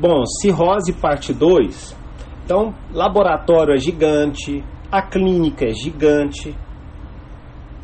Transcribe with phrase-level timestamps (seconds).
[0.00, 1.96] Bom, cirrose parte 2.
[2.44, 6.56] Então, laboratório é gigante, a clínica é gigante.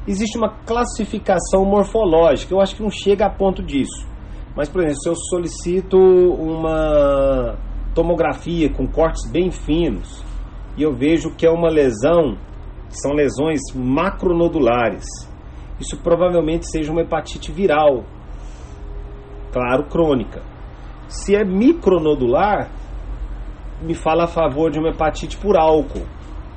[0.06, 4.06] Existe uma classificação morfológica, eu acho que não chega a ponto disso.
[4.54, 7.56] Mas, por exemplo, se eu solicito uma
[7.96, 10.24] tomografia com cortes bem finos
[10.76, 12.38] e eu vejo que é uma lesão,
[12.90, 15.04] são lesões macronodulares,
[15.80, 18.04] isso provavelmente seja uma hepatite viral,
[19.52, 20.53] claro, crônica.
[21.14, 22.72] Se é micronodular,
[23.80, 26.04] me fala a favor de uma hepatite por álcool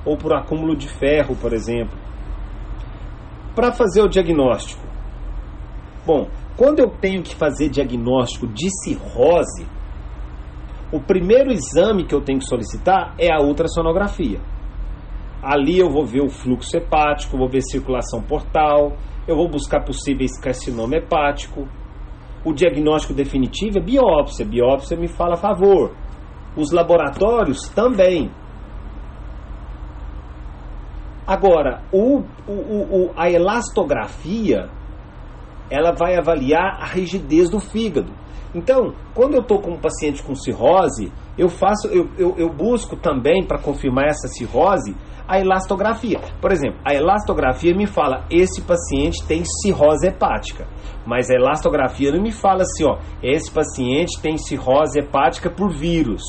[0.04, 1.96] ou por acúmulo de ferro, por exemplo.
[3.56, 4.82] Para fazer o diagnóstico,
[6.04, 9.68] bom, quando eu tenho que fazer diagnóstico de cirrose,
[10.92, 14.40] o primeiro exame que eu tenho que solicitar é a ultrassonografia.
[15.40, 20.36] Ali eu vou ver o fluxo hepático, vou ver circulação portal, eu vou buscar possíveis
[20.40, 21.68] carcinoma hepático.
[22.48, 24.46] O diagnóstico definitivo é biópsia.
[24.46, 25.94] Biópsia me fala a favor.
[26.56, 28.32] Os laboratórios também.
[31.28, 34.70] Agora, o, o, o, a elastografia
[35.70, 38.14] ela vai avaliar a rigidez do fígado.
[38.58, 42.96] Então, quando eu estou com um paciente com cirrose, eu faço, eu, eu, eu busco
[42.96, 44.96] também para confirmar essa cirrose
[45.28, 46.20] a elastografia.
[46.42, 50.66] Por exemplo, a elastografia me fala esse paciente tem cirrose hepática,
[51.06, 56.24] mas a elastografia não me fala assim, ó, esse paciente tem cirrose hepática por vírus.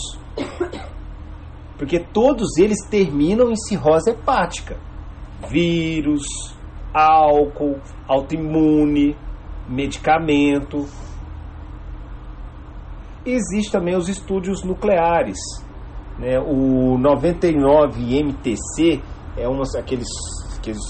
[1.79, 4.77] Porque todos eles terminam em cirrose hepática.
[5.49, 6.25] Vírus,
[6.93, 9.17] álcool, autoimune,
[9.69, 10.87] medicamento.
[13.31, 15.39] Existem também os estúdios nucleares.
[16.19, 16.41] Né?
[16.41, 19.03] O 99-MTC
[19.37, 20.09] é uma aqueles,
[20.57, 20.81] aqueles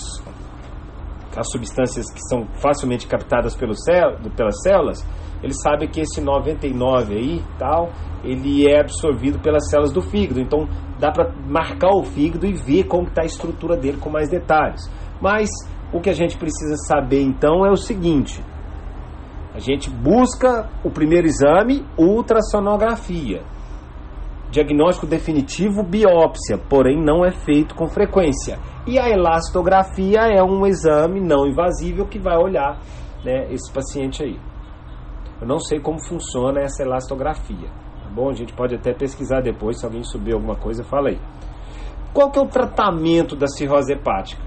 [1.37, 5.05] as substâncias que são facilmente captadas pelo céu, pelas células,
[5.43, 7.91] ele sabe que esse 99 aí, tal,
[8.25, 10.41] ele é absorvido pelas células do fígado.
[10.41, 14.29] Então dá para marcar o fígado e ver como está a estrutura dele com mais
[14.29, 14.81] detalhes.
[15.21, 15.49] Mas
[15.93, 18.43] o que a gente precisa saber então é o seguinte:
[19.59, 23.43] a gente busca o primeiro exame, ultrassonografia.
[24.53, 28.57] Diagnóstico definitivo, biópsia, porém não é feito com frequência.
[28.87, 32.79] E a elastografia é um exame não invasível que vai olhar
[33.25, 34.39] né, esse paciente aí.
[35.41, 37.69] Eu não sei como funciona essa elastografia.
[37.69, 38.31] Tá bom?
[38.31, 41.19] A gente pode até pesquisar depois, se alguém subir alguma coisa, fala aí.
[42.15, 44.41] Qual que é o tratamento da cirrose hepática?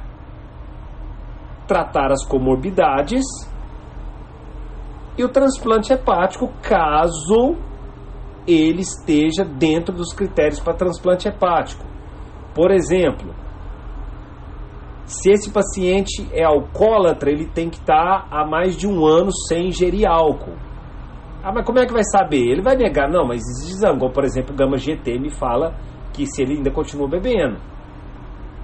[1.68, 3.26] Tratar as comorbidades
[5.18, 7.56] e o transplante hepático, caso
[8.48, 11.86] ele esteja dentro dos critérios para transplante hepático.
[12.56, 13.34] Por exemplo,
[15.06, 19.68] se esse paciente é alcoólatra, ele tem que estar há mais de um ano sem
[19.68, 20.56] ingerir álcool.
[21.44, 22.52] Ah, mas como é que vai saber?
[22.52, 25.76] Ele vai negar, não, mas exame, como por exemplo o Gama GT me fala
[26.14, 27.58] que se ele ainda continua bebendo.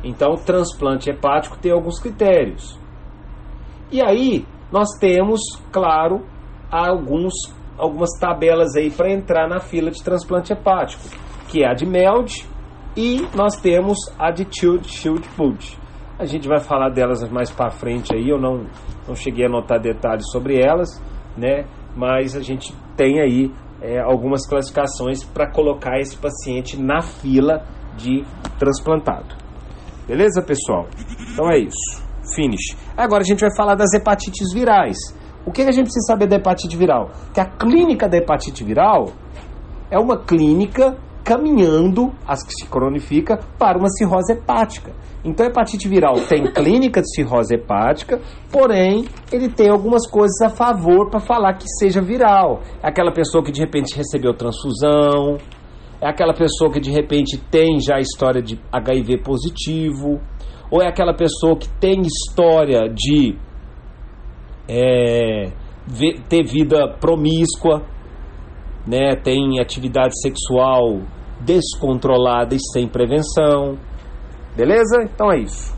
[0.03, 2.80] Então, o transplante hepático tem alguns critérios.
[3.91, 5.41] E aí, nós temos,
[5.72, 6.24] claro,
[6.72, 7.34] alguns,
[7.78, 11.04] algumas tabelas aí para entrar na fila de transplante hepático,
[11.48, 12.46] que é a de MELD
[12.96, 15.78] e nós temos a de Shield Shield Food.
[16.20, 18.66] A gente vai falar delas mais para frente aí, eu não,
[19.08, 20.90] não cheguei a anotar detalhes sobre elas,
[21.38, 21.66] né?
[21.96, 23.52] Mas a gente tem aí
[23.82, 27.64] é, algumas classificações para colocar esse paciente na fila
[27.96, 28.24] de
[28.58, 29.36] transplantado.
[30.08, 30.88] Beleza, pessoal?
[31.32, 32.04] Então é isso.
[32.34, 32.76] Finish.
[32.96, 34.98] Agora a gente vai falar das hepatites virais.
[35.47, 37.09] O que a gente precisa saber da hepatite viral?
[37.34, 39.13] Que a clínica da hepatite viral
[39.90, 44.91] é uma clínica caminhando, as que se cronifica, para uma cirrose hepática.
[45.24, 48.19] Então, a hepatite viral tem clínica de cirrose hepática,
[48.52, 52.59] porém, ele tem algumas coisas a favor para falar que seja viral.
[52.84, 55.38] É aquela pessoa que de repente recebeu transfusão,
[56.02, 60.19] é aquela pessoa que de repente tem já história de HIV positivo,
[60.69, 63.38] ou é aquela pessoa que tem história de
[64.68, 65.52] é,
[66.28, 67.84] ter vida promíscua,
[68.86, 71.02] né, tem atividade sexual
[71.42, 73.78] descontrolada e sem prevenção.
[74.56, 75.04] Beleza?
[75.04, 75.76] Então é isso.